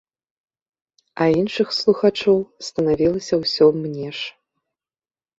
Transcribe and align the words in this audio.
А 1.25 1.25
іншых 1.41 1.67
слухачоў 1.79 2.39
станавілася 2.67 3.35
ўсё 3.43 3.67
мнеш. 3.83 4.17